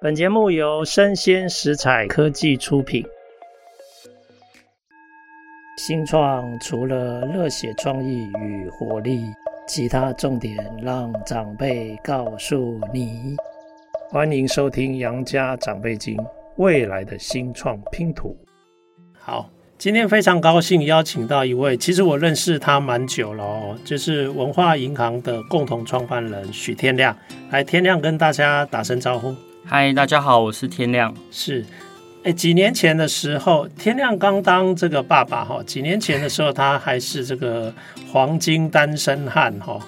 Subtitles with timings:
[0.00, 3.04] 本节目由生鲜食材科技出品。
[5.76, 9.24] 新创除了热血创意与活力，
[9.66, 13.34] 其他重点让长辈告诉你。
[14.08, 16.16] 欢迎收听《杨家长辈经》，
[16.58, 18.36] 未来的新创拼图。
[19.18, 27.18] 好，今天非常高兴邀请到一位，其实我认识他蛮久了哦，就是文化银行的共同创办人许天亮。
[27.50, 29.34] 来，天亮跟大家打声招呼。
[29.70, 31.14] 嗨，大家好，我是天亮。
[31.30, 31.62] 是，
[32.22, 35.62] 哎，几年前的时候，天亮刚当这个爸爸哈。
[35.62, 37.70] 几年前的时候，他还是这个
[38.10, 39.78] 黄金单身汉哈。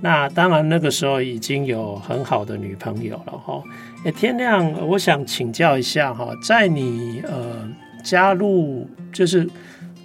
[0.00, 3.60] 那当然，那个时候已经有很好的女朋友了哈。
[4.04, 7.68] 哎，天亮，我想请教一下哈，在你呃
[8.04, 9.50] 加入就是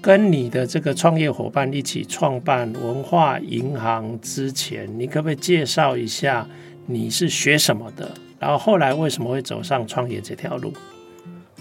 [0.02, 6.48] 跟你的这个创业伙伴一起创办文化银行之前，你可不可以介绍一下
[6.88, 8.11] 你是学什么的？
[8.39, 10.73] 然后后来为什么会走上创业这条路？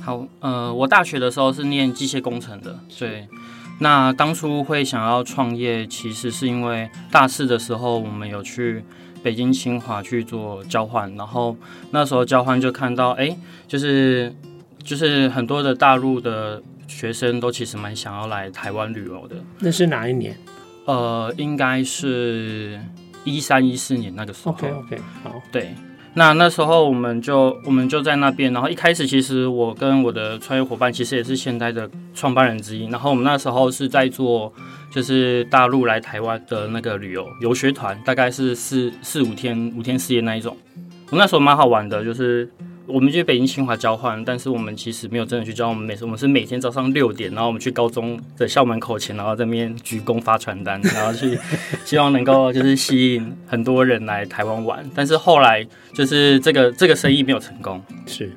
[0.00, 3.26] 好，呃，我大学的时候是念机械工程的，对。
[3.80, 8.82] 那当初会想要创业，其实是因为大四的时候，我们有去
[9.22, 11.56] 北京清华去做交换，然后
[11.90, 13.36] 那时候交换就看到，哎，
[13.68, 14.34] 就是
[14.82, 19.36] 就是很多的大陆的学生都其实蛮想要来台湾旅游的。
[19.60, 20.36] 那是哪一年？
[20.86, 22.80] 呃，应该是
[23.24, 24.52] 一三一四年那个时候。
[24.52, 25.72] OK OK，好，对。
[26.18, 34.52] 那那时候我们就我们就在那边，然后一开始其实我跟我的创业伙伴其实也是现在的创办人之一，然后我们那时候是在做
[34.90, 40.56] 就是大陆来台湾的那个旅游游学团，大概是四四五天五天四夜那一种，
[41.10, 42.50] 我那时候蛮好玩的，就是。
[42.88, 45.74] 我们去北京清华交换，但是我们其实没有真的去交换。
[45.74, 51.38] 我们每次我们是每天早上六点，然后我们去高中的校门口前，然后在那边鞠躬发传单，然后去
[51.84, 54.82] 希望能够就是吸引很多人来台湾玩。
[54.94, 57.82] 但是后来就是这个这个生意没有成功。
[58.06, 58.32] 是，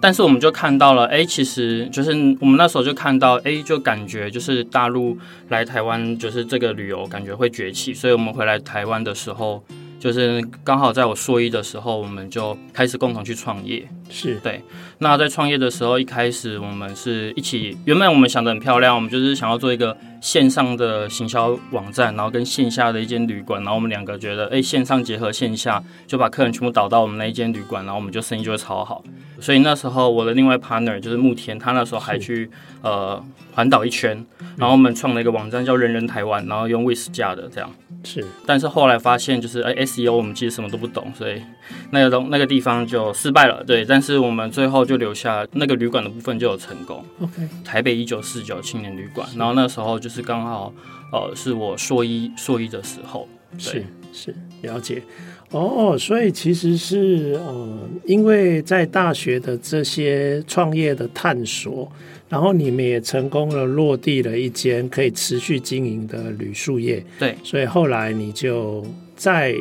[0.00, 5.16] 但是我们就看到了，哎，其实就是我们那时候就看到，哎，就感觉就是大陆
[5.48, 9.64] 来台湾就是这个旅游感觉会崛起，所以我们回来台湾的时候。
[10.02, 13.88] 就是刚好在我硕一的时候，我们就开始共同去创业。
[14.10, 14.60] 是对。
[14.98, 29.02] 那在创业的时候，一开始我们是一起，原本我们想的很漂亮，我们就是想要做一个线上的行销网站，然后跟线下的一间旅馆，然后我们两个觉得，哎，线上结合线下，就把客人全部导到我们那一间旅馆，然后我们就生意就会超好。
[29.40, 32.48] 所以那时候我的另外 partner 就是慕田，他那时候还去
[32.82, 33.20] 呃
[33.52, 34.24] 环岛一圈，
[34.56, 37.68] 然后我们创了一个网站叫人人台湾，然后用 Wish 架的这样。
[38.04, 41.42] 是，但是后来发现就是哎，SEO 我们其实什么都不懂，所以
[41.90, 43.62] 那个东那个地方就失败了。
[43.64, 47.04] 对，但是我们最后就留下那个旅馆的部分就有成功。
[47.20, 50.72] OK，台北一九四九青年旅馆，然后那时候就是刚好
[51.12, 53.28] 呃是我硕一硕一的时候。
[53.58, 55.02] 是是，了解。
[55.50, 61.90] 哦，所以其实是呃，因为在大学的这些创业的探索。
[62.30, 67.04] 然后你们也成功了，落地了一间可以持续经营的旅宿业。
[67.18, 68.82] 对，所以后来你就
[69.16, 69.54] 在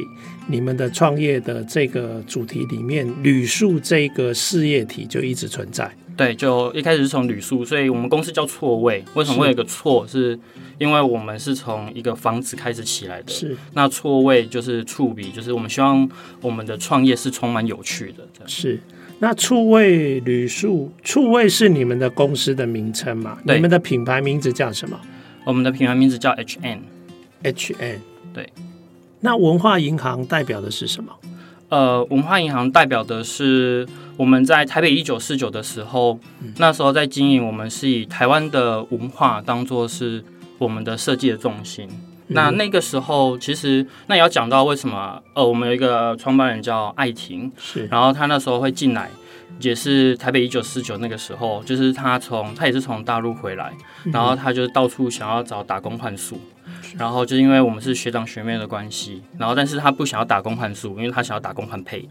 [0.47, 5.91] 你们的创业的这个主题里面，旅宿这个事业体就一直存在。
[6.17, 9.03] 对，就一开始是从旅宿，所以我们公司叫错位。
[9.16, 10.06] 为什么会有个错？
[10.06, 10.38] 是，
[10.78, 13.31] 因为我们是从一个房子开始起来的。
[13.31, 16.07] 是，那错位就是触笔，就是我们希望
[16.41, 18.28] 我们的创业是充满有趣的。
[18.45, 18.79] 是。
[19.19, 23.40] 那触位旅宿，触位是你们的公司的名称嘛？
[23.45, 25.00] 你们的品牌名字叫什么？
[25.45, 27.97] 我们的品牌名字叫 HN，HN。
[28.34, 28.50] 对。
[29.22, 31.14] 那文化银行代表的是什么？
[31.70, 33.88] 呃，文化银行代表的是
[34.18, 40.24] 我们在台北一九四九的时候，嗯，那时候在经营，我们是以台湾的文化当做是
[40.58, 41.88] 我们的设计的重心。
[42.34, 49.09] 那那个时候，其实那也要讲到为什么，呃，我们有一个创办人叫艾婷，是，然后他那时候会进来，
[49.59, 53.74] 也是台北一九四九那个时候，就是他从他也是从大陆回来，
[54.06, 56.40] 然后他就到处想要找打工换宿，
[56.97, 62.07] 然后就因为我们是学长学妹的关系，然后但是他不想要打工换宿，因为他想要打工换配。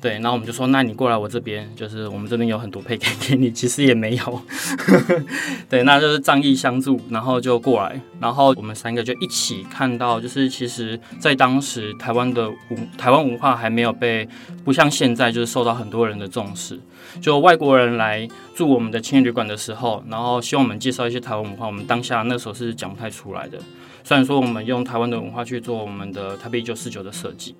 [0.00, 4.42] 对，然后我们就说，那你过来我这边，就是我们这边有很多配可以给你，其实也没有。
[5.70, 14.28] 对，那就是仗义相助，然后就过来，然后我们三个就一起看到，就是其实，在当时台湾的文台湾文化还没有被
[14.64, 16.80] 不像现在，就是受到很多人的重视。
[17.20, 23.56] 就外国人来住我们的青年旅馆的时候，然后希望我们介绍一些台湾文化，我们当下那时候是讲不太出来的。
[24.04, 27.54] 虽然说我们用台湾的文化去做我们的台北一九四九的设计。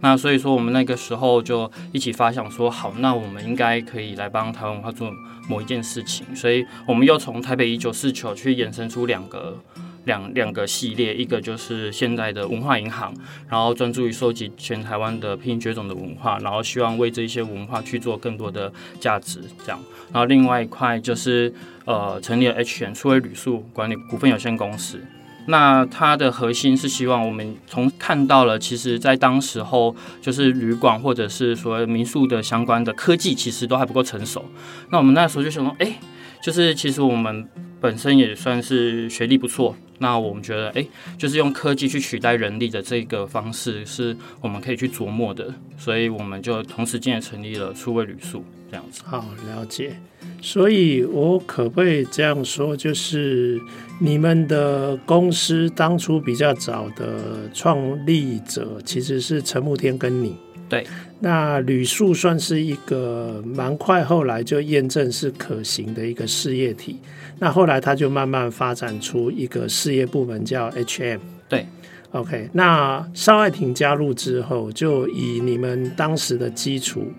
[0.00, 5.12] 那所以说，我们那个时候就一起发想说，好，那我们应该可以来帮台湾文化做
[5.48, 6.24] 某一件事情。
[6.36, 9.58] 所以，我们又从台北一九四九去衍生出两个
[10.04, 13.12] 两两个系列，一个就是现在的文化银行，
[13.48, 19.80] 然后专注于收集全台湾的牯音绝种的文化，然后希望为这些文化去做更多的价值，这样。
[20.12, 21.52] 然后另外一块就是
[21.84, 25.00] 呃，成立了 H&M 数位旅宿管理股份有限公司。
[25.48, 34.44] 那它的核心是希望我们从看到了，其实，在当时候就是旅馆或者是说民宿的相关的科技，其实都还不够成熟。
[34.90, 35.98] 那我们那时候就想说，哎，
[36.42, 37.48] 就是其实我们
[37.80, 39.74] 本身也算是学历不错。
[40.00, 40.86] 那我们觉得，哎，
[41.16, 45.52] 就是用科技去取代人力的这个方式，是我们可以去琢磨的。
[45.76, 49.02] 所以我们就同时间也成立了数位旅宿这样子。
[49.04, 49.96] 好，了解。
[50.40, 53.60] 所以我可不可以这样说，就是
[54.00, 60.36] 你们的公司当初比较早的创立者其实是陈慕天跟你。
[60.68, 60.86] 对。
[61.20, 66.98] 那吕树算是一个蛮快，后来就验证是可行的一个事业体。
[67.38, 71.20] 那后来他就慢慢发展出一个事业部门叫 H&M。
[71.48, 71.66] 对。
[72.12, 72.48] OK。
[72.52, 77.10] 那邵爱婷加入之后，就以你们当时的基础。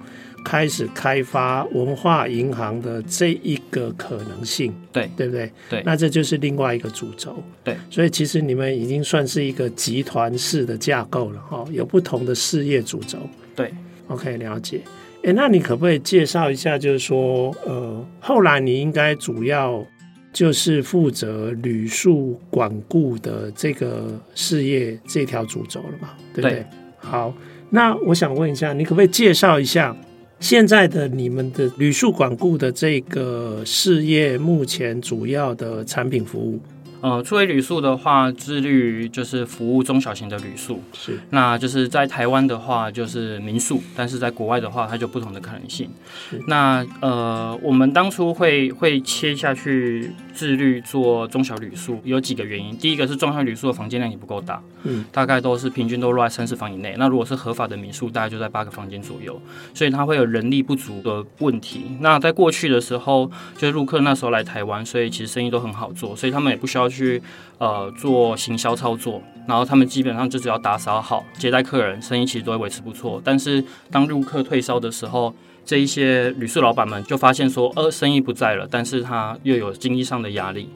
[0.44, 5.52] 开始开发文化银行的这一个可能性，对对不对？
[5.70, 7.42] 对，那这就是另外一个主轴。
[7.64, 13.18] 对，所以其实你们已经算是一个集团式的架构了哈，有不同的事业主轴。
[13.56, 13.74] 对
[14.08, 14.82] ，OK，了解。
[15.24, 19.86] 诶，那你可不可以介绍一下，就是说，呃，后来你应该主要
[20.32, 26.10] 就是负责旅宿管顾的这个事业这条主轴了嘛？
[26.34, 26.52] 对不对？
[26.52, 26.66] 对。
[27.02, 27.34] 好，
[27.70, 29.96] 那我想问一下，你可不可以介绍一下？
[30.40, 36.60] 现在的你们的旅宿管顾的这个事业，目前主要的产品服务。
[37.02, 41.18] 呃，作为旅宿的话，致力于就是服务中小型的旅宿，是。
[41.30, 45.90] 那就是在台湾的话，就是民宿；但是在国外的话，它就不同的可能性。
[46.30, 46.42] 是。
[46.48, 52.78] 那呃，我们当初会会切下去，致力做中小旅宿，有几个原因。
[52.78, 56.96] 第一个是中小旅宿的房间量也不够大，嗯，大概都是平均都落在三十房以内。
[56.98, 59.42] 那如果是合法的民宿，大概就在八个房间左右，
[59.74, 61.98] 所以它会有人力不足的问题。
[62.02, 66.90] 那在过去的时候，就是陆客那时候来台湾，所以其实生意都很好做，所以他们也不需要。
[66.90, 67.22] 去
[67.60, 73.22] 呃做行销操作，然后他们基本上就只要打扫好接待客人，生意其实都会维持不错。
[73.24, 75.32] 但是当陆客退烧的时候，
[75.66, 80.68] 这一些旅宿老板们就发现说，呃，生意不在了，但是他又有经济上的压力，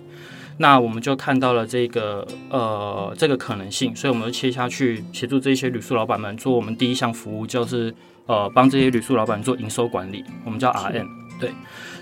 [0.58, 7.94] 那我们就看到了这个呃这个可能性，所以我们就切下去协助这些旅宿老板们做我们第一项服务，就是
[8.26, 11.08] 呃帮这些旅宿老板做营收管理，我们叫 RM，
[11.40, 11.52] 对。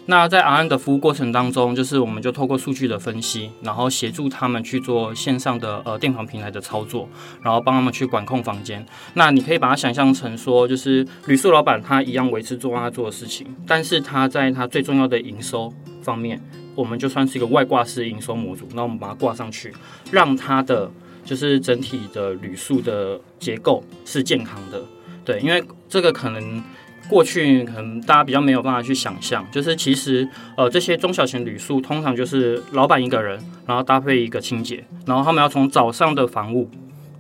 [0.08, 7.08] 那在 RM 的服务过程当中，就是我们就透过数据的分析，然后协助他们去做线上的呃订房平台的操作，
[7.44, 8.84] 然后帮他们去管控房间。
[9.14, 15.72] 那你可以把它想象成说，就是旅宿老板他一样维持做他做的事情，但是他在他最重要的营收
[16.02, 16.42] 方面，
[16.74, 19.72] 我们就算是一个外挂式营收模组，那我们把它挂上去，
[20.12, 20.90] 让他的
[21.24, 24.84] 就是整体的旅宿的结构是健康的。
[25.24, 26.64] 对，因为这个可能。
[27.10, 36.70] 过去可能大家比较没有办法去想象，就是其实呃这些中小型旅宿通常就是老板一个人，然后搭配一个清洁，然后他们要从早上的房务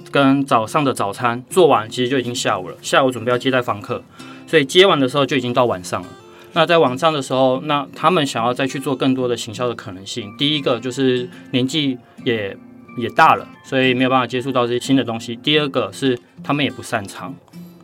[0.09, 2.75] 跟早上的早餐做完，其实就已经下午了。
[2.81, 4.01] 下午准备要接待房客，
[4.47, 6.07] 所以接完的时候就已经到晚上了。
[6.53, 12.55] 那在晚上的时候，那他们想要再去做更多的行销的可能性，第一个就是年纪也
[12.97, 15.35] 也大了，所以没有办法接触到这些新的东西。
[15.35, 17.35] 第二个是他们也不擅长，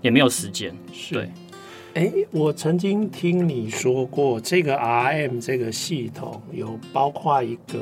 [0.01, 0.75] 也没有时间，
[1.11, 1.29] 对。
[1.93, 7.79] 哎，我曾经听你说过，这个 RM 这个系统有包括一个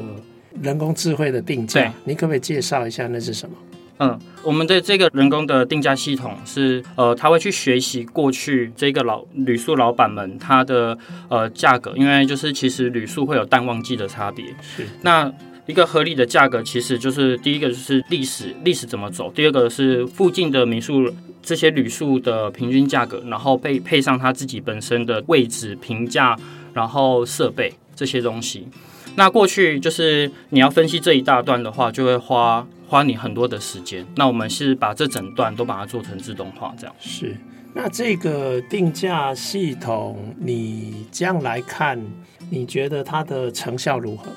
[0.62, 3.56] 人工智慧的定价，你可不可以介绍一下那是什么？
[3.98, 10.98] 嗯，我们的这个人工的定价系统是，呃，他会去学习过去这个老旅宿老板们他的
[11.30, 15.30] 呃价格，因为就是其实旅宿会有淡旺季的差别，是那
[15.66, 21.14] 一个合理的价格，其实就是第一个就是历史历史怎么走，第二个是附近的民宿。
[21.48, 26.36] 这些旅宿的平均价格，然后配配上他自己本身的位置评价，
[26.74, 28.68] 然后设备这些东西。
[29.16, 34.04] 那过去就是你要分析这一大段的话，就会花花你很多的时间。
[34.16, 36.96] 那我们是把这整段都把它做成自动化，这样。
[37.00, 37.38] 是。
[37.76, 42.04] 那这个定价系统，你这样来看，
[42.50, 44.32] 你觉得它的成效如何？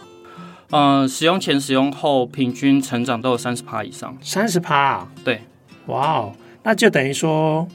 [0.70, 4.16] 嗯、呃，使用前、使用后，平均成长都有三十趴以上。
[4.20, 5.08] 三十趴？
[5.24, 5.40] 对。
[5.86, 6.32] 哇哦。
[6.62, 7.66] 那就等于说，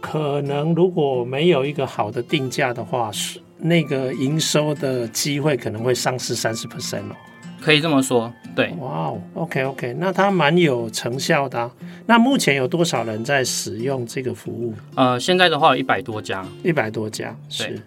[0.00, 7.16] 可能如果没有一个好的定价的话，是那个营收的机会可能会丧失三十 percent 哦。
[7.62, 8.74] 可以这么说，对。
[8.78, 11.70] 哇哦，OK OK，那它蛮有成效的啊。
[12.04, 14.74] 那目前有多少人在使用这个服务？
[14.94, 17.80] 呃，现在的话有一百多家，一百多家是。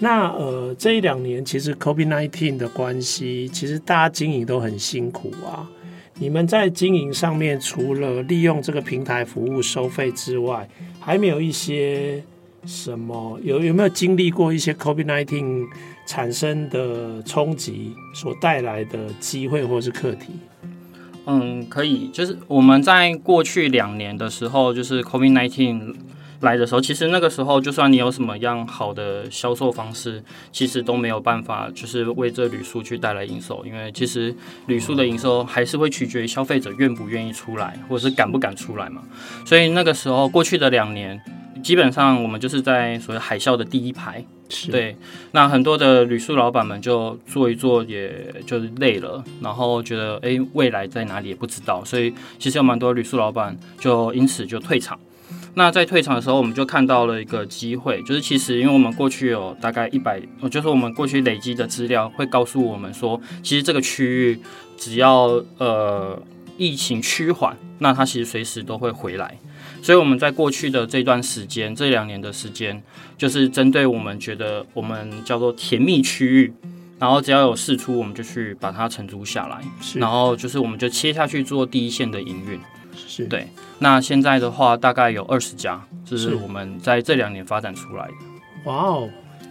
[0.00, 5.68] 那呃，这一两年其实 COVID-19 的关系，其实大家经营都很辛苦啊。
[6.18, 10.68] 你们在经营上面，除了利用这个平台服务收费之外，
[11.00, 12.22] 还没有一些
[12.66, 13.38] 什么？
[13.42, 15.66] 有有没有经历过一些 COVID-19
[16.06, 20.34] 产生的冲击所带来的机会或是课题？
[21.26, 25.94] 嗯，可以，就是我们在过去两年的时候，就是 COVID-19
[26.44, 30.22] 来的时候，其实那个时候，就算你有什么样好的销售方式，
[30.52, 34.32] 其实都没有办法，就是为这旅宿去带来营收，因为其实
[34.66, 39.02] 旅宿的营收还是会取决于消费者愿不愿意出来，或者是敢不敢出来嘛。
[39.44, 41.20] 所以那个时候，过去的两年，
[41.64, 44.24] 基本上我们就是在所谓海啸的第一排。
[44.70, 44.94] 对，
[45.32, 55.00] 那很多的旅宿老板们就做一做，也就是累了，然后觉得哎，未来在哪里也不知道，所以其实有蛮多旅宿老板就因此就退场。
[55.56, 60.20] 那在退场的时候，我们就看到了一个机会，就是其实因为我们过去有大概一百，
[60.50, 64.40] 就是我们过去累积的资料会告诉我们说，其实这个区域
[64.76, 66.20] 只要呃
[66.58, 69.38] 疫情趋缓，那它其实随时都会回来。
[69.80, 72.82] 所以我们在过去的这段时间，这两年的时间，
[73.16, 76.52] 就是针对我们觉得我们叫做甜蜜区域，
[76.98, 79.60] 然后只要有事出，我们就去把它承租下来，
[79.94, 82.58] 然后就是我们就切下去做第一线的营运。
[83.06, 83.46] 是对。
[83.78, 88.14] 那现在的话，大概有二十家，这是我们在这两年发展出来的。
[88.64, 89.10] 哇哦，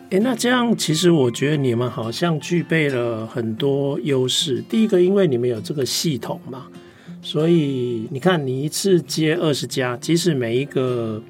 [0.09, 4.63] 诶，那这样其实我觉得你们好像具备了很多优势。
[4.69, 6.67] 第一个，因为你们有这个系统嘛。
[7.21, 11.21] 所以你看，你一次接二十家，即使每一个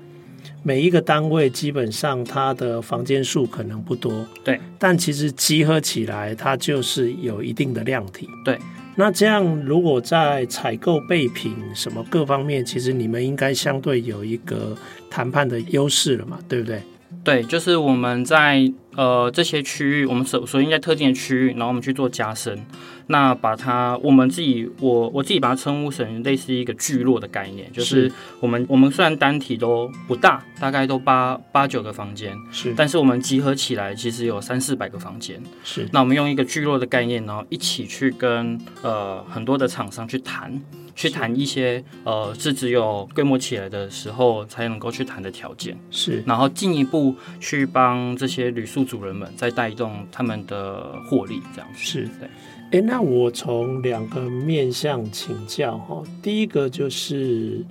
[0.63, 8.58] 每一个单位基本上它的房间数可能不多，对，但其实集合起来，它就是有一定的量体，对。
[8.95, 14.75] 那这样如果在采购备品什么各方面，其实你们应该相对有一个
[15.09, 16.81] 谈判的优势了嘛，对不对？
[17.23, 22.59] 对，就是我们在呃这些区域，我们首首先在特定的区域，然后我们去做加深。
[23.07, 28.12] 那把它，我们自己，我我自己把它称呼成类似一个聚落的概念，就是。
[28.39, 35.88] 我们我们虽然单体都不大，大概都八八九个房间，是，但是我们集合起来其实有三四百个房间，是。
[35.93, 40.62] 那我们用一个聚落的概念，然后一起去跟呃很多的厂商去谈，
[40.93, 46.22] 去谈一些呃是只有规模起来的时候才能够去谈的条件，是。
[46.27, 51.79] 然后进一步去帮这些旅宿主人们再带动他们的获利，这样子。
[51.79, 52.10] 是。
[52.19, 52.27] 对。
[52.74, 56.01] 诶，那我从两个面向请教哈。
[56.24, 57.63] 第一个就是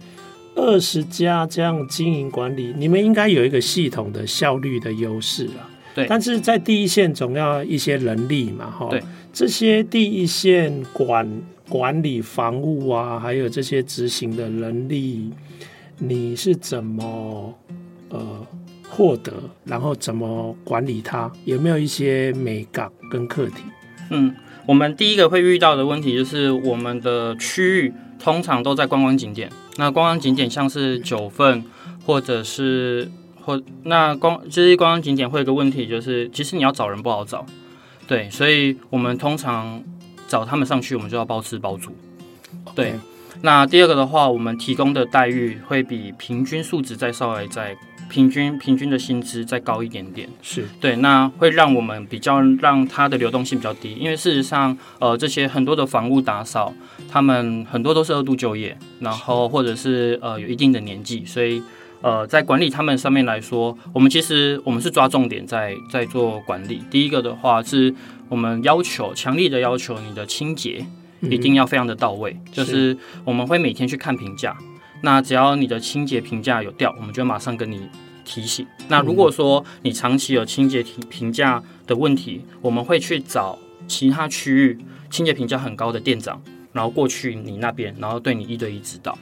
[0.54, 5.68] 二十家这样经营管理，你们应该有一个系统的效率的优势啊。
[5.92, 6.06] 对。
[6.08, 8.88] 但是在第一线总要一些人力嘛，哈。
[8.90, 9.02] 对。
[9.32, 11.28] 这些第一线管
[11.68, 15.32] 管理房务啊，还有这些执行的人力，
[15.98, 17.52] 你是怎么
[18.10, 18.46] 呃
[18.88, 19.32] 获得？
[19.64, 21.28] 然后怎么管理它？
[21.44, 23.64] 有没有一些美感跟课题？
[24.10, 24.32] 嗯。
[24.66, 29.50] 我们第一个会遇到的问题就是，我们的区域通常都在观光景点。
[29.76, 31.64] 那观光景点像是九份，
[32.06, 37.44] 或者是或那光就是观光景点会有个问题，就是其实你要找人不好找，
[38.06, 39.82] 对，所以我们通常
[40.28, 41.90] 找他们上去，我们就要包吃包住。
[42.74, 42.94] 对，
[43.40, 47.76] 那第二个的话，我们提供的待遇会比平均数值再稍微再。
[48.08, 56.72] 平均平均的薪资再高一点点，是对，那会让我们比较让它的流动性比较低，因为事实上，呃，这些很多的房屋打扫，
[57.08, 61.62] 他们很多都是二度就业，然后或者是呃有一定的年纪，所以
[62.02, 66.82] 呃在管理他们上面来说，我们其实我们是抓重点在在做管理。
[66.90, 67.94] 第一个的话是
[68.28, 70.84] 我们要求强力的要求你的清洁
[71.22, 74.56] 一定要非常的到位，嗯、就是我们会每天去看评价。
[75.02, 77.88] 那只要你的清洁评价有掉，我们就马上跟你
[78.24, 78.64] 提醒。
[78.88, 84.78] 那如果说你长期有清洁评评价的问题，我们会去找其他区域
[85.10, 86.40] 清洁评价很高的店长，
[86.72, 89.18] 然后过去你那边，然后对你一对一指导。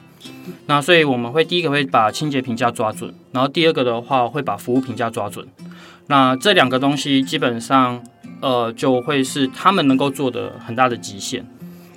[0.67, 5.47] 那所以我们会第一个会把清洁评价抓准，然后第二个的话会把服务评价抓准。
[6.05, 8.03] 那这两个东西基本上，
[8.39, 11.43] 呃，就会是他们能够做的很大的极限。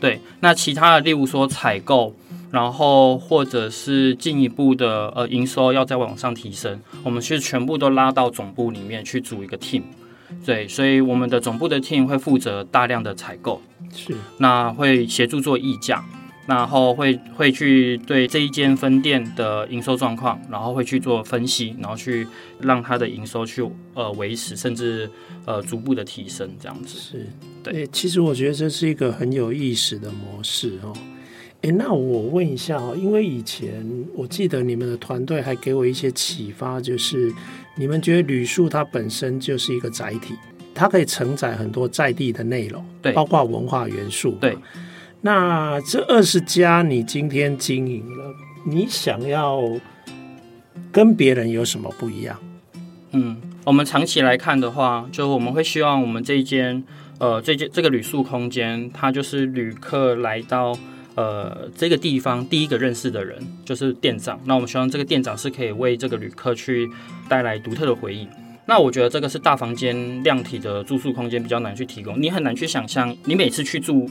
[0.00, 2.14] 对，那其他的，例如说采购。
[2.54, 9.82] 然后或者是进一步的呃营收要再往上提升，我们是全部都拉到总部里面去组一个 team，
[10.46, 13.60] 对，所以我们的总部的 team 会负责大量的采购，
[13.92, 16.04] 是，那会协助做议价，
[16.46, 22.24] 然后会会去对这一间分店的营收状况，然后会去做分析，然后去
[22.60, 25.10] 让它的营收去呃维持，甚至
[25.44, 26.96] 呃逐步的提升这样子。
[26.96, 27.26] 是，
[27.64, 30.92] 对，其实我觉得这是一个很有意思的模式哦。
[31.64, 33.82] 诶，那我问一下哦，因为以前
[34.14, 37.32] 我记得你们的团队还给我一些启发，就是
[37.74, 40.34] 你们觉得旅宿它本身就是一个载体，
[40.74, 44.54] 它可以承载很多在地的内容，对，包括文化元素，对。
[45.22, 48.34] 那这二十家你今天经营了，
[48.66, 49.62] 你想要
[50.92, 52.38] 跟别人有什么不一样？
[53.12, 56.84] 嗯，我们长期来看的话，就我们会希望我们这一间
[57.16, 60.76] 呃这间这个旅宿空间，它就是旅客来到
[61.14, 64.40] 呃这个地方第一个认识的人就是店长。
[64.44, 66.90] 那我们希望这个店长是可以为这个旅客去
[67.28, 68.28] 带来独特的回忆。
[68.66, 74.08] 那我觉得这个是大房间量体的住宿空间比较难去提供，你很难去想象你每次去住。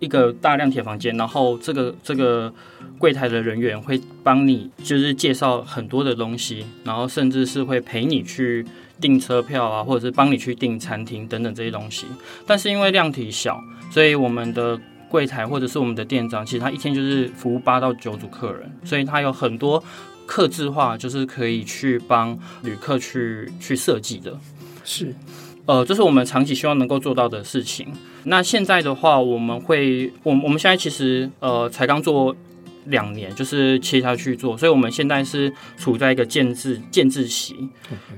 [0.00, 2.52] 一个大量铁房间，然后这个这个
[2.98, 8.66] 柜台的人员会帮你，就是介绍很多的东西，然后甚至是会陪你去
[9.00, 12.06] 订车票啊，或者是帮你去订餐厅等等这些东西。
[12.44, 13.58] 但是因为量体小，
[13.90, 14.78] 所以我们的
[15.14, 19.80] 柜台或者是我们的店长，其实他一天就是服务八到九组客人，所以他有很多
[20.26, 24.36] 客制化，就是可以去帮旅客去去设计的。
[24.82, 25.14] 是。
[25.66, 27.86] 呃，这是我们长期希望能够做到的事情。
[28.24, 32.34] 那现在的话，我们会，我我们现在其实呃才刚做
[32.86, 37.68] 两年，就是切下去做，所以我们现在是处在一个建制建制期。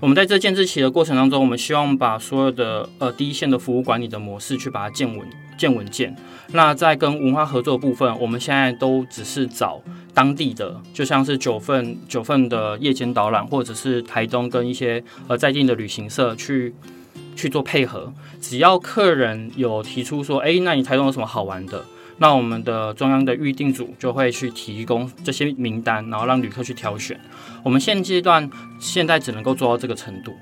[0.01, 6.15] 我们在这建制期的过程当中，我们希望把所有的呃第一线的服务管理的模式去把它建稳建稳健。
[6.53, 9.83] 那在跟文化合作的部分，我们现在都只是找
[10.15, 16.75] 当地的，就像是九份九份的夜间导览，或者是台东跟一些呃在地的旅行社去。
[17.35, 21.85] 去做配合，只要客人有提出说，哎，那你台东有什么好玩的？
[22.19, 27.19] 那我们的中央的预定组就会去提供这些名单，然后让旅客去挑选。
[27.63, 30.33] 我们现阶段现在只能够做到这个程度，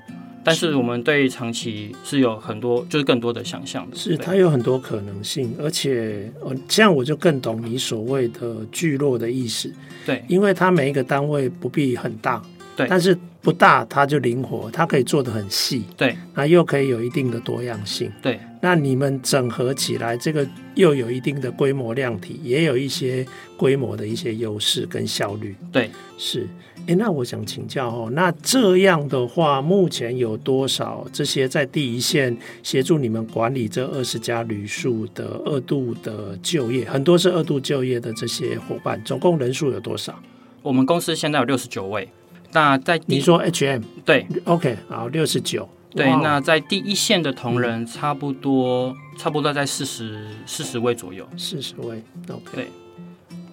[0.43, 3.97] 但是我们对长期是有很多，就是更多的想象的。
[3.97, 9.73] 是它有很多可能性，而且呃，这样我就更懂你所谓的聚落的意思。
[10.05, 12.41] 对，因为它每一个单位不必很大。
[12.77, 15.83] 对，但是不大，它就灵活，它可以做的很细。
[15.95, 18.11] 对，那又可以有一定的多样性。
[18.21, 20.43] 对，那你们整合起来，这个
[20.73, 23.23] 又有一定的规模量体，也有一些
[23.55, 25.55] 规模的一些优势跟效率。
[25.71, 26.47] 对，是。
[26.87, 40.19] 哎，那我想请教哦，那这样的话，目前有多少这些在第一线协助你们管理这二十家旅宿的二度的就业，很多是二度就业的这些伙伴，总共人数有多少？
[40.63, 42.09] 我们公司现在有六十九位。
[42.51, 52.67] 那在你说 HM 对，OK 好，六十九对，那在第一线的同仁差不多，嗯、差不多在四十四十位左右，四十位 OK 对，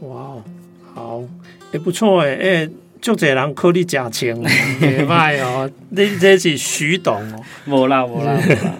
[0.00, 0.44] 哇哦
[0.94, 1.20] 好，
[1.72, 4.36] 也、欸、不错哎哎，就这人可以加钱，
[4.80, 8.74] 明白哦，你这是徐董哦，没啦没啦没啦，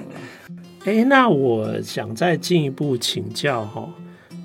[0.85, 3.89] 哎、欸， 那我想再进一步请教哈，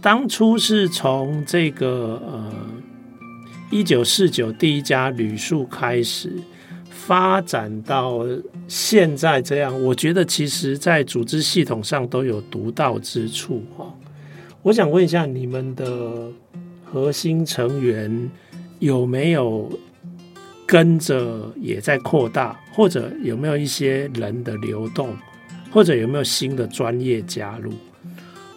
[0.02, 2.52] 当初是从这个呃。
[3.70, 6.32] 一九四九第一家旅宿开始
[7.08, 8.26] 发展到
[8.68, 13.96] 现在这样，我觉得其实在组织系统上都有独到之处哈。
[14.62, 16.30] 我想问一下，你们的
[16.84, 18.30] 核心成员
[18.80, 19.72] 有没有
[20.66, 25.16] 跟着也在扩大，或者有没有一些人的流动，
[25.72, 27.72] 或者有没有新的专业加入？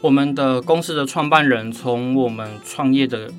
[0.00, 3.30] 我们的公司的创办人从我们创业的。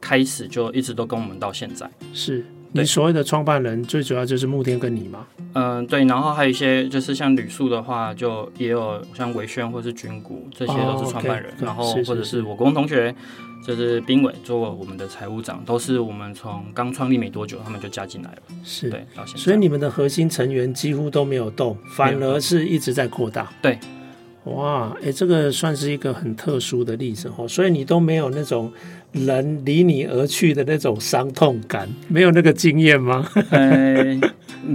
[0.00, 5.26] 开始就一直都跟我们到现在，是你所谓的创办人，最主要就是慕天跟你吗？
[5.54, 13.14] 嗯，对，然后还有一些就是像旅宿的话，就也有像维轩或是军谷，这些都是创办人，哦 okay, 然后或者是我国同学，
[13.66, 18.90] 就是斌伟做我们的财务长，都是我们从刚创立没多久，他们就加进来了，是。
[18.90, 23.78] 对，到现在，所以你们的核心成员几乎都没有动，反而是一直在扩大，对。
[24.54, 28.72] 哇，哎，这个算是一个很特殊的例子哦，所以你都没有那种
[29.12, 33.28] 人离你而去的那种伤痛感，没有那个经验吗？
[33.50, 34.20] 呃，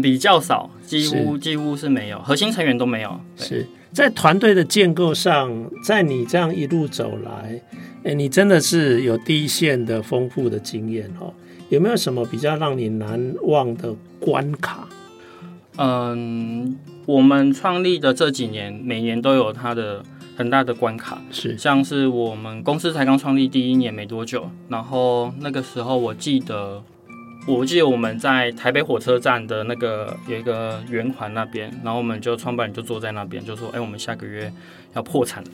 [0.02, 3.20] 比较少，几乎 几乎是没有，核心成员都没有。
[3.36, 7.62] 是在团队的建构上，在你这样一路走来，
[8.04, 11.34] 哎，你真的是有第一线的丰富的经验哦。
[11.70, 14.88] 有没有什么比较让你难忘的关卡？
[15.78, 16.76] 嗯。
[17.06, 20.04] 我们创立的这几年，每年都有它的
[20.36, 26.84] 很大的关卡，是像是我们公司才刚创立第一年没多久，然后那个时候我记得。
[27.46, 34.50] 我记得我们在台北火车站的那个有一个圆环那边，然后我们就创办人就坐在那边，就说：“哎，我们下个月
[34.94, 35.50] 要破产了，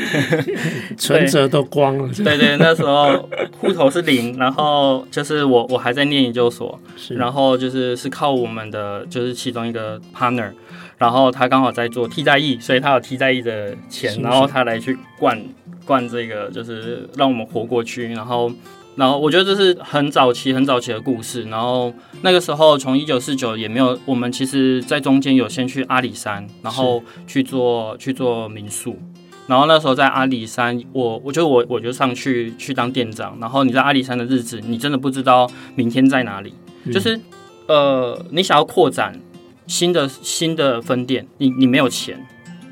[0.96, 6.80] 存折都光了。”对对，那时候户头是零，然后就是我我还在念研究所，
[7.10, 10.52] 然后就是是靠我们的就是其中一个 partner，
[10.96, 15.38] 然后他刚好在做替代役，所以他有替代役的钱，然后他来去灌
[15.84, 18.50] 灌这个，就是让我们活过去，然后。
[18.94, 21.44] 然后我觉得这是很早期、很早期的故事。
[21.44, 28.98] 然后那个时候，从一九四九也没有，我们其实在中间有先去阿里山，然后去做去做民宿。
[29.46, 33.36] 然后那时候在阿里山，我我就我我就上去去当店长。
[33.40, 36.54] 然后你在阿里山的日子，你真的不知道明天在哪里。
[36.84, 37.18] 嗯、就是
[37.66, 39.18] 呃，你想要扩展
[39.66, 42.24] 新的新的分店，你你没有钱，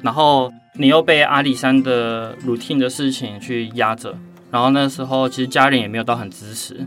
[0.02, 4.14] 然后你又被阿里山的 routine 的事情去压着。
[4.51, 6.87] 然后那时候其实家人也没有到很支持。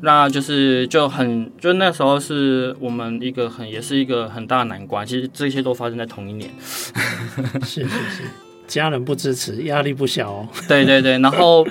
[0.00, 5.06] 那就是就很就那时候是我们一个很也是一个很大的难关。
[5.06, 6.50] 其实这些都发生在同一年。
[7.62, 8.22] 是是是，
[8.66, 10.48] 家人不支持，压力不小哦。
[10.66, 11.64] 对对对，然后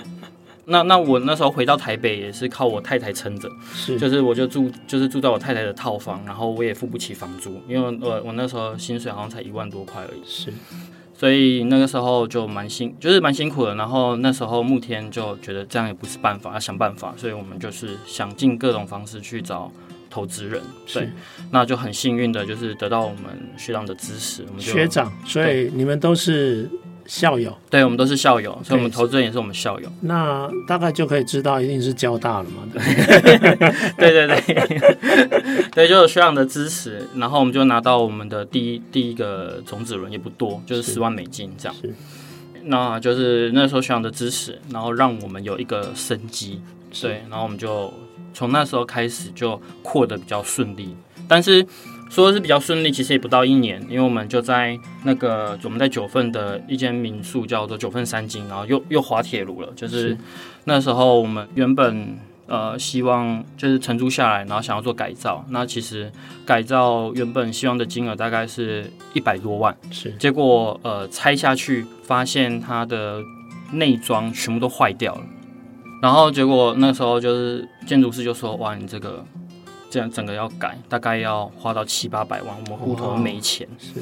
[0.66, 10.22] 那那我那时候回到台北也是靠我太太撑着，是就是我就住就是住在我太太的套房，然后我也付不起房租，因为我我那时候薪水好像才一万多块而已。
[10.26, 10.54] 是。
[11.22, 13.76] 所以那个时候就蛮辛，就是蛮辛苦的。
[13.76, 17.14] 然后那时候慕天就觉得这样也不是办法，要想办法。
[17.16, 19.72] 所以我们就是想尽各种方式去找
[20.10, 20.60] 投资人。
[20.92, 21.08] 对，
[21.52, 24.44] 那就很幸运的就是得到我们学长的支持。
[24.48, 26.68] 我们就学长，所以你们都是。
[27.06, 29.92] 校友，对，我们都是校友，所以我们投资人也是我们校友。
[30.02, 32.64] 那大概就可以知道，一定是交大了嘛？
[33.98, 41.76] 对对 对，对，对 就有学长的支持，然后我们就拿到我们的第一第一个种子轮，也不多，就是十万美金这样。
[42.64, 46.62] 那就是那时候学长的支持，然后让我们有一个生机，
[47.02, 47.94] 对，然后我们就
[48.34, 50.96] 从那时候开始就扩得比较顺利，
[51.28, 51.66] 但是。
[52.12, 59.72] 说的是比较顺利，其实也不到一年，因为我们就在那个我们在九份的一间民宿叫做九份三金，然后又又滑铁卢了。
[59.78, 60.18] 就是
[60.66, 65.46] 那时候我们原本呃希望就是承租下来，然后想要做改造。
[65.52, 66.12] 那其实
[66.46, 73.22] 改造原本希望的金额大概是一百多万，是结果呃拆下去发现它的
[73.72, 75.24] 内装全部都坏掉了，
[76.02, 79.26] 然后结果那时候就是建筑师就说：“哇，你这个。”
[79.92, 83.68] 这样整个要改，大概要花到七八百万，我们户头没钱。
[83.78, 84.00] 是，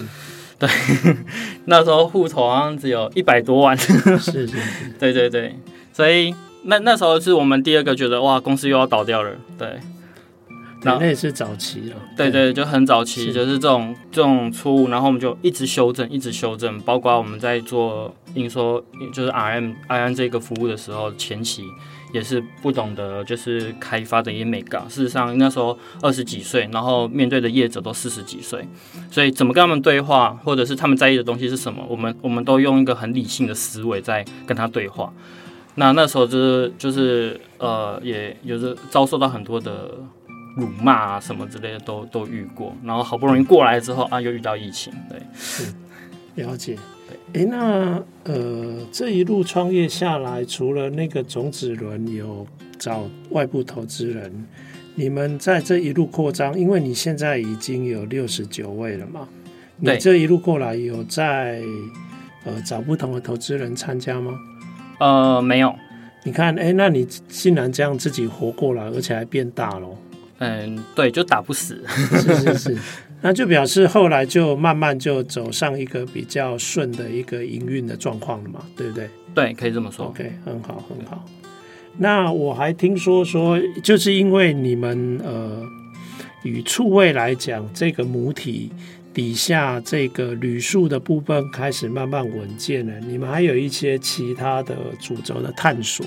[0.59, 0.69] 对，
[1.65, 3.75] 那时候户头好像只有一百多万。
[3.75, 4.57] 是是是，
[4.99, 5.57] 对对对，
[5.91, 9.31] 所以那那时候是我们第二个觉得哇，公司又要倒掉了。
[9.57, 9.79] 对，
[10.83, 11.95] 那也是早期了。
[12.15, 18.79] 对对，就很早期，就是这种这种错误，然后我们就一直修正，一直修正，包括我们在做营收，
[19.11, 21.63] 就是 RM IM 这个服务的时候，前期。
[22.11, 24.87] 也是不懂得，就是开发的一些美感。
[24.89, 28.67] 事实上，那时候二十几岁，然后面对的业者都四十几岁，
[29.11, 35.13] 所以怎么跟他们对话，或者是他们在意的东西是什么，我们我们都用一个很理性的思维在跟他对话。
[35.75, 39.91] 那那时候就是就是呃，也有着遭受到很多的
[40.57, 42.75] 辱骂啊什么之类的，都都遇过。
[42.83, 45.73] 然后好不容易过来之后啊，又遇到疫情，对，是
[46.35, 46.77] 了解。
[47.33, 52.45] 哎，那呃，这一路创业下来，除了那个种子轮有
[52.77, 54.31] 找外部投资人，
[54.95, 59.27] 你们在这一路扩张，因为你现在已经有六十九位了嘛，
[59.77, 61.61] 你这一路过来有在
[62.45, 64.33] 呃找不同的投资人参加吗？
[64.99, 65.73] 呃，没有。
[66.23, 69.87] 你看，哎，那你竟然这样自己活过来，而且还变大了。
[70.39, 71.81] 嗯，对，就打不死。
[71.87, 72.77] 是是是。
[73.21, 79.09] 那就表示后来就慢慢就走上一个比较顺的一个营运的状况了嘛，对不对？
[79.35, 80.05] 对，可以这么说。
[80.05, 81.25] OK，很好，很好。
[81.97, 85.61] 那我还听说说，就是因为你们呃，
[86.43, 88.71] 与触味来讲，这个母体
[89.13, 96.05] 底下这个铝塑的部分开始慢慢稳健了，你们还有一些其他的主轴的探索。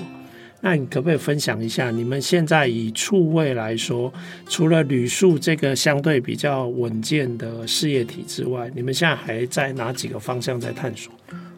[0.65, 4.11] 那你可不可以分享一下，你们现在以处位来说，
[4.47, 11.11] 除了铝塑这个相对比较稳健的事业体之外，你们现在还在哪几个方向在探索？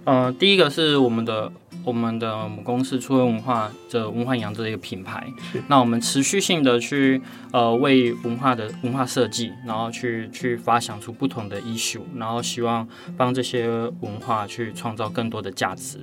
[0.06, 1.52] 呃，第一个是我们的。
[1.84, 5.32] 我们的母公司触味文化的文化营养这一个品牌，
[5.68, 13.68] 那我们持续性的去呃为文化的文化设计，然后去去发想出不同的 issue，然后希望帮这些
[14.00, 16.00] 文化去创造更多的价值。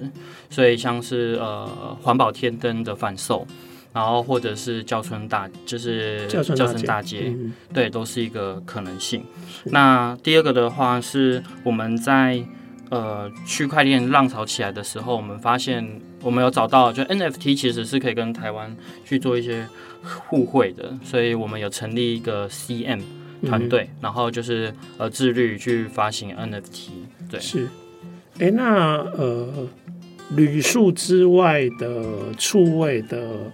[0.49, 1.67] 所以像是呃
[2.01, 3.45] 环保天灯的贩售，
[3.93, 9.25] 然后或者是叫春大就是叫春大街，嗯、对，都是一个可能性。
[9.65, 12.45] 那第二个的话是我们在。
[12.93, 19.67] 呃，区块链浪潮起来的时候，我们发现我们有找到，就 NFT 其实是可以跟台湾去做一些
[20.03, 23.01] 互惠的，所以我们有成立一个 CM
[23.47, 26.91] 团队，嗯、然后就是呃自律去发行 NFT。
[27.31, 27.67] 对，是。
[28.39, 29.67] 哎，那呃，
[30.33, 33.51] 旅宿之外的触位的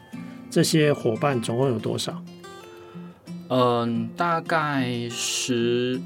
[0.50, 2.20] 这些伙伴总共有多少？
[3.50, 6.00] 嗯、呃，大概十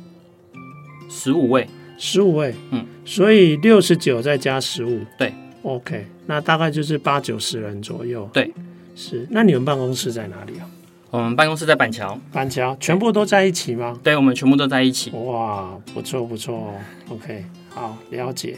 [1.08, 1.66] 十五位。
[1.98, 8.52] 十五位，嗯，所以六十九再加十五，对，OK，那大概就是八九十人左右，对，
[8.94, 9.26] 是。
[9.30, 10.66] 那你们办公室在哪里啊？
[11.10, 14.00] 我们办公室在板桥，板桥全部都在一起吗？
[14.02, 15.10] 对，我们全部都在一起。
[15.10, 16.74] 哇，不错不错
[17.10, 18.56] ，OK，好，了解。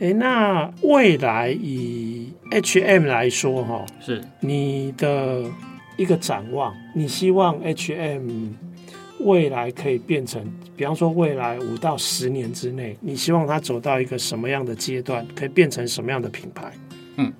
[0.00, 5.42] 哎，那未来以 H&M 来说，哈，是你的
[5.98, 8.48] 一个展望，你希望 H&M
[9.20, 10.42] 未来可以变成，
[10.76, 16.72] 比方说未来五到十年之内，你希望它走到一个什么样的阶段，可以变成什么样的品牌？
[17.16, 17.32] 嗯，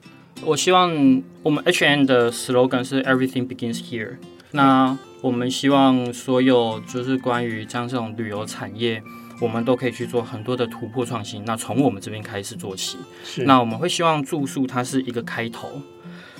[0.44, 4.16] 我希望我们 H N 的 slogan 是 Everything begins here。
[4.50, 9.02] 那我们希望所有就是关于像这种旅游产业。
[9.40, 11.44] 我们都可以去做很多的突破创新。
[11.44, 12.98] 那从我们这边开始做起。
[13.22, 13.44] 是。
[13.44, 15.80] 那我们会希望住宿它是一个开头，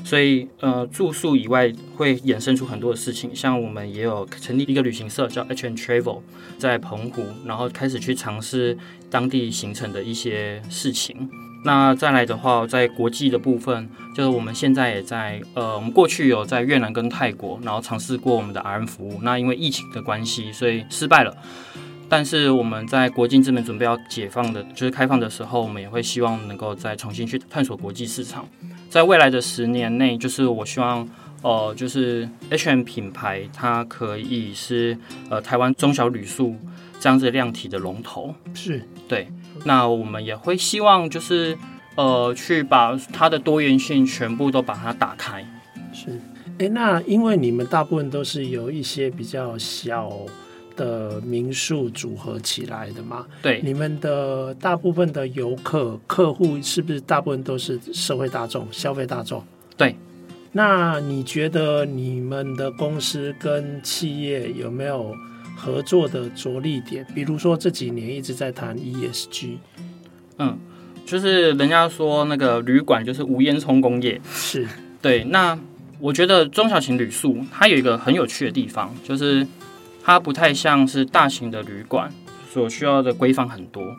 [0.04, 3.34] 所以呃住宿以外会衍生出很多的事情。
[3.34, 6.20] 像我们也有成立一个旅行社叫 H and Travel，
[6.58, 8.76] 在澎湖，然后开始去尝试
[9.10, 11.28] 当地行程的一些事情。
[11.64, 19.18] 那再来的话，在国际的部分，就是我们现在也在呃，我们过去有在越南跟泰国，然后尝试过我们的 RM 服务。
[19.22, 21.36] 那因为疫情的关系，所以失败了。
[22.10, 28.48] 但是我们在国境之门准备要解放的，就是开放的时候，我们也会希望能够再重新去探索国际市场。
[28.88, 31.06] 在未来的十年内，就是我希望，
[31.42, 34.96] 呃，就是 H&M 品牌它可以是
[35.28, 36.56] 呃台湾中小旅宿
[36.98, 38.34] 这样子量体的龙头。
[38.54, 39.28] 是对。
[39.64, 41.58] 那我们也会希望就是
[41.96, 45.44] 呃去把它的多元性全部都把它打开。
[45.92, 46.18] 是。
[46.58, 50.10] 哎，那因为你们大部分都是有一些比较小。
[50.78, 53.26] 的民宿组合起来的嘛？
[53.42, 59.44] 对，你们的大部分的游客客户是不是大部分都是社会大众、消费大众？
[59.76, 59.94] 对。
[60.52, 65.14] 那你觉得你们的公司跟企业有没有
[65.56, 67.04] 合作的着力点？
[67.14, 69.56] 比如说这几年一直在谈 ESG。
[70.38, 70.56] 嗯，
[71.04, 74.20] 就是人家说那个旅馆就是无烟囱工业。
[74.32, 74.66] 是。
[75.02, 75.24] 对。
[75.24, 75.58] 那
[75.98, 79.46] 我觉得中小型旅宿它有一个很有趣的地方，就是。
[80.08, 82.10] 它不太像是大型的旅馆
[82.50, 83.94] 所需要的规范很多，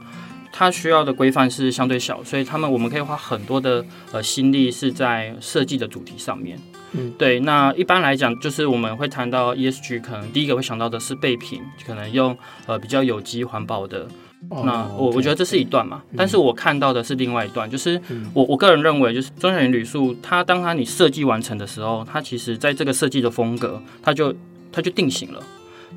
[0.52, 6.60] 它需要的规范是相对小，所以他们我们可以花很多的呃心力是在设计的主题上面。
[6.93, 7.39] 嗯，对。
[7.41, 14.08] 那一般来讲，就是我们会谈到 ESG，可能第一个会想到的是备品，可能用呃比较有机环保的。
[14.50, 18.02] 哦、那我我觉得这是一段嘛，嗯、但是我看到的是另外一段，就是
[18.34, 24.34] 我我个人认为，就是中小型旅宿，它当它你设计完成的时候，它其实在这个设计的风格，它就
[24.72, 25.43] 它就定型了。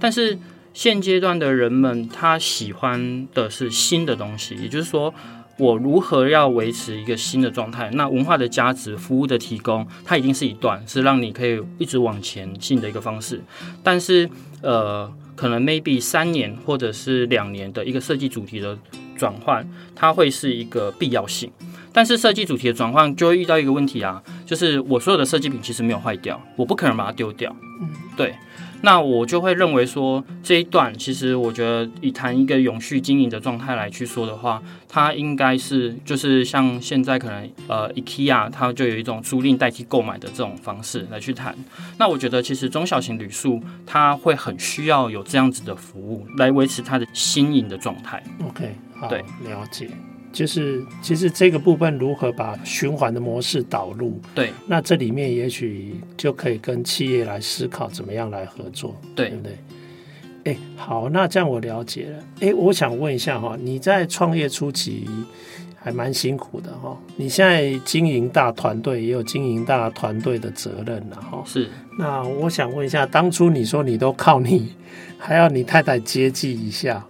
[0.03, 0.37] 但是
[0.75, 5.15] 现阶段的人们，他喜欢的是新的东西，也就是说，
[5.59, 7.89] 我如何要维持一个新的状态？
[7.93, 13.41] 那文化的价值、服务的提供，它一定是一段，是让你可以一直往前进的一个方式。
[13.85, 14.29] 但是，
[14.61, 18.77] 呃，可能 maybe 三年或者是两年的一个设计主题的
[19.17, 21.49] 转换，它会是一个必要性。
[21.93, 27.55] 但是设计主题的转换就会遇到一个问题啊，就是我所有的设计品其实没有坏掉，我不可能把它丢掉。
[27.81, 28.35] 嗯，对。
[28.83, 41.57] 那我就会认为说，这一段其实我觉得以谈一个永续经营的状态来去说的话，它应该是就是像现在可能呃 IKEA 它就有一种租赁代替购买的这种方式来去谈。
[41.99, 48.23] 那我觉得其实中小型旅宿它会很需要有这样子的服务来维持它的新颖的状态。
[48.45, 49.89] OK，好，对，了解。
[50.33, 54.19] 就是其实这个部分如何把循环的模式导入？
[54.35, 59.59] 对，那这里面也许就可以跟企业来思考怎么样来合作，对，对不对？
[60.45, 62.19] 哎，好，那这样我了解了。
[62.41, 65.07] 哎，我想问一下哈，你在创业初期
[65.77, 71.43] 还蛮辛苦的哈，你现在经营大团队，也有经营大团队的责任了哈。
[71.45, 71.69] 是。
[71.99, 74.73] 那我想问一下，当初你说你都靠你，
[75.19, 77.07] 还要你太太接济一下，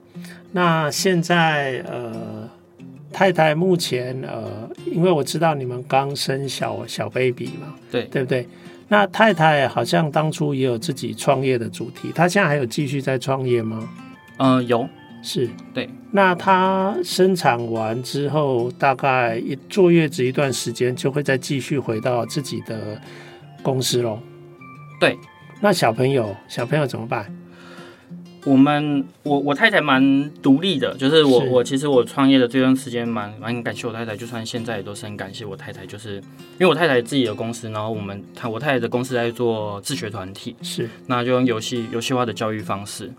[0.51, 2.51] 那现在呃？
[3.13, 8.49] 太太目前呃，因为我知道你们刚生小小 baby 嘛，对对不对？
[8.89, 13.89] 那太太好像当初也有自己创业的主题，她现在还有继续在创业吗？
[14.39, 14.89] 嗯、呃，有，
[15.23, 15.89] 是对。
[16.11, 23.01] 那她生产完之后，大概一坐月子一段时间，就会再继续回到自己的
[23.63, 24.19] 公司喽。
[24.99, 25.17] 对。
[25.61, 27.33] 那小朋友，小朋友怎么办？
[28.45, 40.91] 我们我我太太蛮独立的，就是我我其实我创业的这段时间蛮蛮感谢我太太，就算现在也都是很感谢我太太，就是因为我太太自己的公司，然后我们她我太太的公司在做自学团体，是。
[41.07, 43.13] 那就用游戏游戏化的教育方式，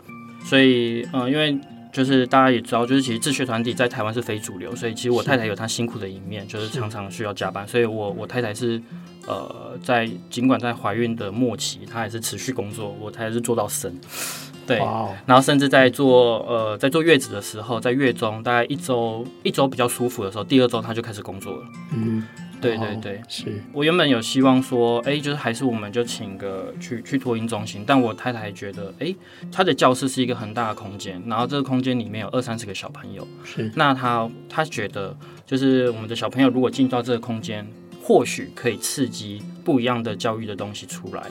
[0.43, 1.57] 所以嗯、呃，因为
[1.93, 8.81] 就是大家也知道，就是其实自学团体在台湾是非主流，所以其实我太太有她辛苦的一面，就是常常需要加班，所以我我太太是
[9.25, 13.97] 呃在尽管在怀孕的末期，她还是持续工作，我太太是做到生。
[14.65, 14.77] 对
[15.25, 21.63] 然后甚至在坐呃在坐月子的时候，在月中大概一周一周比较舒服的时候，第二周他就开始工作了。
[21.93, 22.25] 嗯，
[22.61, 23.61] 对对对，是。
[23.73, 29.13] 我原本有希望说，哎，就是还是我们就请个去去托婴中心，但我太太觉得，哎，
[29.51, 37.67] 他的教室是一个很大的空间，然后这个空间里面有二三十个小朋友，是，那他他觉得就是我们的小朋友如果进到这个空间，
[38.01, 41.23] 或许可以刺激不一样的教育的东西出来。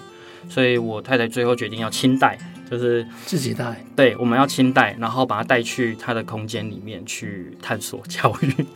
[0.49, 2.39] 所以我太太最后决定要亲带，
[2.71, 3.83] 就是自己带。
[3.97, 8.67] 对，我们要亲带，然后把他带去他的空间里面去探索教育。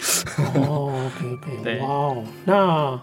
[0.55, 3.01] 哦，OK 对，哇哦，那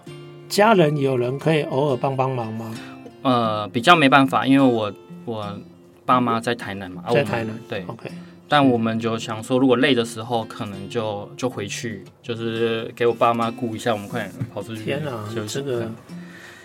[0.50, 2.74] 家人有人可以偶尔帮帮忙吗？
[3.22, 4.94] 呃，比较没办法，因为我
[5.26, 5.58] 我
[6.06, 7.58] 爸妈在台南嘛，在台南。
[7.70, 8.12] 对，OK。
[8.50, 14.84] 但我们就想说，如果累的时候，可能就就回去，就是给我爸妈顾一下，我们快点跑出去。
[14.84, 15.90] 天哪，就这个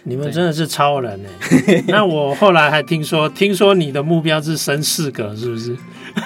[0.04, 1.20] 你们真的是超人
[1.66, 1.84] 哎！
[1.88, 5.76] 那我后来还听说，听说你的目标是生四个，是不是？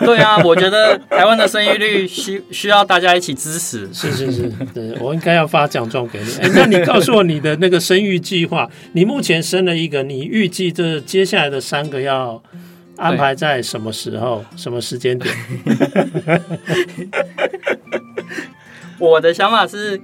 [0.00, 3.88] 对啊，我觉得台湾的生育率需需要大家一起支持。
[3.92, 6.32] 是是是，对，我应该要发奖状给你。
[6.40, 12.42] 哎，那你告诉我你的那个生育计划，你目前生了一个，你预计这接下来的三个要？
[12.98, 15.34] 安排在什么时候、什么时间点？
[19.00, 20.00] 我的想法是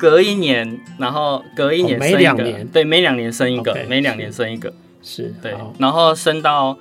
[0.00, 6.78] 隔一年，然后隔一年生一个，每两年，对，每两年生一个，每两年生一个，是对，然后生到。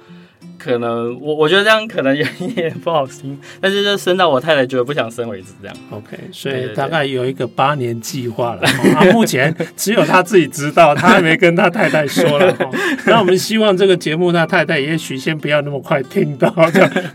[0.58, 5.77] 可能我我觉得这样可能有一点不好听，但是就生到我太太觉得不想生为止，这样。
[5.89, 8.67] OK，所以大概有一个八年计划了。
[8.93, 12.53] 啊， 目前只有他自己知道，他还没跟他太太说了。
[13.08, 16.49] 那我们希望这个节目，他太太也许先不要那么快听到，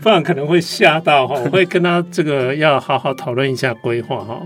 [0.01, 1.39] 不然可能会吓到哈。
[1.45, 4.41] 我会跟他这个要好好讨论一下规划哈。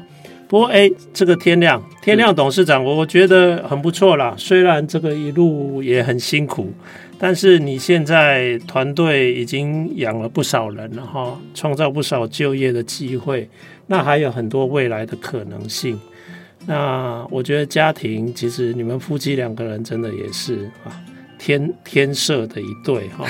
[0.50, 4.34] 不过哎，这个天亮天亮董事长，我我觉得很不错啦。
[4.38, 6.74] 虽然这个一路也很辛苦。
[7.22, 13.50] 但是你现在团队已经养了不少人了哈，创造不少就业的机会，
[13.88, 16.00] 那还有很多未来的可能性。
[16.66, 20.96] 那我觉得家庭其实你们夫妻两个人真的也是啊，
[21.40, 23.26] 天天设的一对哈。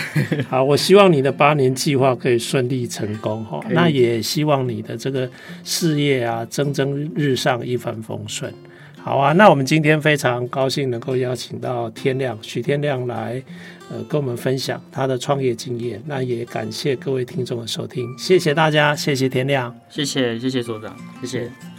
[0.50, 3.64] 好，我希望你的八年计划可以顺利成功哈。
[3.70, 5.30] 那也希望你的这个
[5.64, 8.54] 事业啊蒸蒸日上，一帆风顺。
[9.02, 13.42] 好啊，那我们今天非常高兴能够邀请到天亮许天亮来，
[13.90, 16.04] 呃，跟我们分享他的创业经验。
[16.06, 21.79] 那也感谢各位听众的收听，谢谢大家，谢谢天亮，谢谢谢谢所长，谢谢。